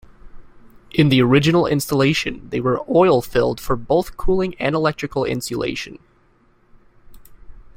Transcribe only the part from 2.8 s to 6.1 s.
oil filled for both cooling and electrical insulation.